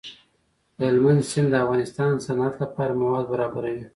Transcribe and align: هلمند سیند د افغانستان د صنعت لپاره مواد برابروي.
هلمند 0.81 1.21
سیند 1.29 1.49
د 1.51 1.55
افغانستان 1.65 2.09
د 2.15 2.19
صنعت 2.27 2.53
لپاره 2.63 2.99
مواد 3.01 3.25
برابروي. 3.33 3.81